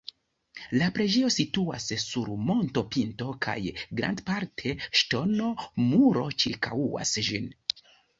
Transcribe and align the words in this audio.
La 0.77 0.85
preĝejo 0.93 1.27
situas 1.33 1.83
sur 2.03 2.31
montopinto 2.47 3.27
kaj 3.47 3.55
grandparte 3.99 4.73
ŝtona 5.01 5.51
muro 5.91 6.25
ĉirkaŭas 6.45 7.13
ĝin. 7.29 7.47